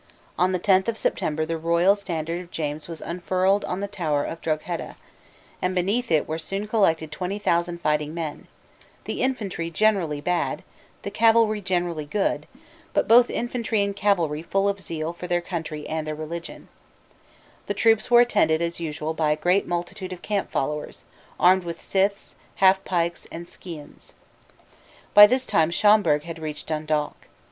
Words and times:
On 0.35 0.51
the 0.51 0.57
tenth 0.57 0.89
of 0.89 0.97
September 0.97 1.45
the 1.45 1.59
royal 1.59 1.95
standard 1.95 2.41
of 2.41 2.49
James 2.49 2.87
was 2.87 3.01
unfurled 3.01 3.63
on 3.65 3.81
the 3.81 3.87
tower 3.87 4.23
of 4.25 4.41
Drogheda; 4.41 4.95
and 5.61 5.75
beneath 5.75 6.09
it 6.11 6.27
were 6.27 6.39
soon 6.39 6.65
collected 6.67 7.11
twenty 7.11 7.37
thousand 7.37 7.81
fighting 7.81 8.11
men, 8.11 8.47
the 9.03 9.21
infantry 9.21 9.69
generally 9.69 10.19
bad, 10.19 10.63
the 11.03 11.11
cavalry 11.11 11.61
generally 11.61 12.05
good, 12.07 12.47
but 12.93 13.07
both 13.07 13.29
infantry 13.29 13.83
and 13.83 13.95
cavalry 13.95 14.41
full 14.41 14.67
of 14.67 14.81
zeal 14.81 15.13
for 15.13 15.27
their 15.27 15.39
country 15.39 15.87
and 15.87 16.07
their 16.07 16.15
religion, 16.15 16.67
The 17.67 17.75
troops 17.75 18.09
were 18.09 18.21
attended 18.21 18.59
as 18.59 18.79
usual 18.79 19.13
by 19.13 19.29
a 19.29 19.35
great 19.35 19.67
multitude 19.67 20.13
of 20.13 20.23
camp 20.23 20.49
followers, 20.49 21.03
armed 21.39 21.63
with 21.63 21.79
scythes, 21.79 22.35
half 22.55 22.83
pikes, 22.83 23.27
and 23.31 23.47
skeans. 23.47 24.15
By 25.13 25.27
this 25.27 25.45
time 25.45 25.69
Schomberg 25.69 26.23
had 26.23 26.39
reached 26.39 26.65
Dundalk. 26.65 27.27